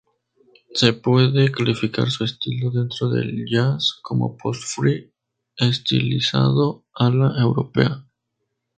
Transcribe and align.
Se 0.73 0.93
puede 0.93 1.51
calificar 1.51 2.09
su 2.09 2.23
estilo 2.23 2.71
dentro 2.71 3.07
del 3.07 3.45
jazz 3.47 3.99
como 4.01 4.35
post-free 4.35 5.13
estilizado 5.57 6.85
"a 6.95 7.11
la 7.11 7.39
europea". 7.39 8.03